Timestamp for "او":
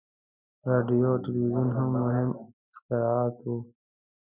1.11-1.15